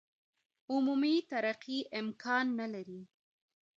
عمومي 0.71 1.15
ترقي 1.31 1.79
امکان 1.99 2.45
نه 2.59 2.67
لري. 2.73 3.01